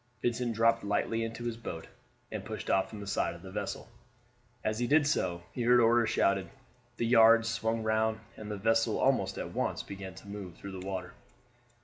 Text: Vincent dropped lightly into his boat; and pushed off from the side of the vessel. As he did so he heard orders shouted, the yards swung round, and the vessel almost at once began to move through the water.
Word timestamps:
Vincent 0.23 0.55
dropped 0.55 0.83
lightly 0.83 1.23
into 1.23 1.43
his 1.43 1.57
boat; 1.57 1.85
and 2.31 2.43
pushed 2.43 2.71
off 2.71 2.89
from 2.89 2.99
the 2.99 3.05
side 3.05 3.35
of 3.35 3.43
the 3.43 3.51
vessel. 3.51 3.87
As 4.63 4.79
he 4.79 4.87
did 4.87 5.05
so 5.05 5.43
he 5.51 5.61
heard 5.61 5.79
orders 5.79 6.09
shouted, 6.09 6.49
the 6.97 7.05
yards 7.05 7.47
swung 7.47 7.83
round, 7.83 8.19
and 8.35 8.49
the 8.49 8.57
vessel 8.57 8.97
almost 8.99 9.37
at 9.37 9.53
once 9.53 9.83
began 9.83 10.15
to 10.15 10.27
move 10.27 10.55
through 10.55 10.71
the 10.71 10.87
water. 10.87 11.13